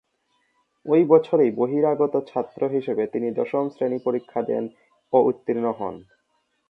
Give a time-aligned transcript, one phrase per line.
[0.85, 4.63] ঐ বছরেই বহিরাগত ছাত্র হিসেবে তিনি দশম শ্রেনী পরীক্ষা দেন
[5.13, 5.95] ও উত্তীর্ণ হন।